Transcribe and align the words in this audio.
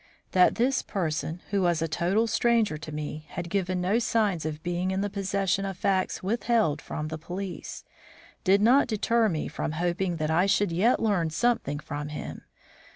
That 0.31 0.55
this 0.55 0.81
person, 0.81 1.43
who 1.51 1.61
was 1.61 1.79
a 1.79 1.87
total 1.87 2.25
stranger 2.25 2.75
to 2.75 2.91
me, 2.91 3.27
had 3.33 3.51
given 3.51 3.79
no 3.79 3.99
sign 3.99 4.39
of 4.45 4.63
being 4.63 4.89
in 4.89 5.01
the 5.01 5.11
possession 5.11 5.63
of 5.63 5.77
facts 5.77 6.23
withheld 6.23 6.81
from 6.81 7.09
the 7.09 7.19
police, 7.19 7.83
did 8.43 8.63
not 8.63 8.87
deter 8.87 9.29
me 9.29 9.47
from 9.47 9.73
hoping 9.73 10.15
that 10.15 10.31
I 10.31 10.47
should 10.47 10.71
yet 10.71 10.99
learn 10.99 11.29
something 11.29 11.77
from 11.77 12.07
him. 12.07 12.41